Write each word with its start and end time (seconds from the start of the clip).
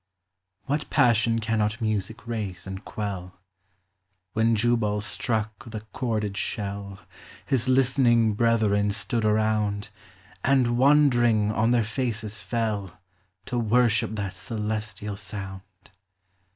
What 0.65 0.89
passion 0.89 1.37
cannot 1.37 1.79
Music 1.79 2.25
raise 2.25 2.65
and 2.65 2.83
quell? 2.83 3.37
When 4.33 4.55
Jubal 4.55 4.99
struck 5.01 5.63
the 5.69 5.81
chorded 5.93 6.35
shell, 6.37 6.99
His 7.45 7.69
listening 7.69 8.33
brethren 8.33 8.89
stood 8.93 9.23
around, 9.25 9.89
And, 10.43 10.75
wondering, 10.79 11.51
on 11.51 11.69
their 11.69 11.83
tees 11.83 12.41
fell, 12.41 12.97
To 13.45 13.59
worship 13.59 14.15
that 14.15 14.33
celestial 14.33 15.17
sound. 15.17 15.61